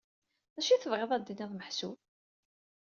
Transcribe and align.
D 0.55 0.57
acu 0.59 0.75
tebɣiḍ 0.81 1.11
ad 1.11 1.21
d-tiniḍ 1.23 1.51
meḥsub? 1.55 1.97